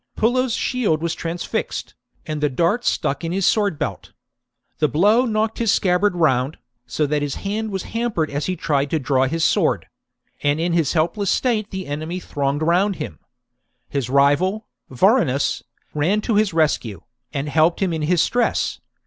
[0.17, 1.93] Pullo's shield was trans fixed,
[2.25, 4.13] and the dart stuck in his sword belt.
[4.79, 8.89] The blow knocked his scabbard round, so that his hand was hampered as he tried
[8.89, 9.85] to draw his sword;
[10.41, 13.19] and in his helpless state the enemy thronged round him.
[13.89, 15.61] His rival, Vorenus,
[15.93, 18.79] ran to his rescue, and helped him in his stress.